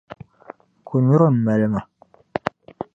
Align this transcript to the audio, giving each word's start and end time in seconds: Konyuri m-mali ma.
Konyuri 0.87 1.27
m-mali 1.35 1.67
ma. 1.73 1.81